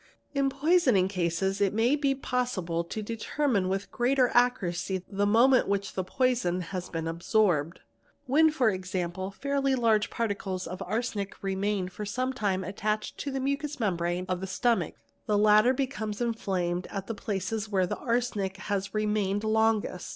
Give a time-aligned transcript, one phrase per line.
[0.33, 5.81] In poisoning cases it may be possible to determine with greater accuracy the moment when
[5.93, 7.81] the poison has been absorbed.
[8.25, 13.79] When, e.g., fairly large particles of arsenic remain for some time attached to the mucous
[13.79, 14.95] membrane of the stomach,
[15.27, 20.09] the latter becomes enflamed at the places where the arsenic has remained longest.